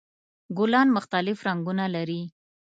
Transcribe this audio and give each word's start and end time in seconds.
ګلان 0.57 0.87
مختلف 0.97 1.37
رنګونه 1.47 1.85
لري. 1.95 2.21